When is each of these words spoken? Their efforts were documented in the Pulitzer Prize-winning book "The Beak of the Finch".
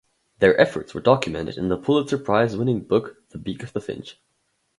Their 0.39 0.59
efforts 0.59 0.95
were 0.95 0.99
documented 0.99 1.57
in 1.59 1.67
the 1.69 1.77
Pulitzer 1.77 2.17
Prize-winning 2.17 2.85
book 2.85 3.17
"The 3.29 3.37
Beak 3.37 3.61
of 3.61 3.71
the 3.73 3.81
Finch". 3.81 4.19